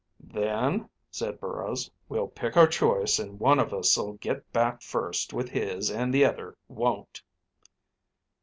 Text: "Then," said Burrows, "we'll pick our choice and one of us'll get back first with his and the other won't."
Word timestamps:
"Then," 0.33 0.89
said 1.11 1.39
Burrows, 1.39 1.91
"we'll 2.09 2.29
pick 2.29 2.57
our 2.57 2.65
choice 2.65 3.19
and 3.19 3.39
one 3.39 3.59
of 3.59 3.71
us'll 3.71 4.13
get 4.13 4.51
back 4.51 4.81
first 4.81 5.31
with 5.31 5.49
his 5.49 5.91
and 5.91 6.11
the 6.11 6.25
other 6.25 6.57
won't." 6.67 7.21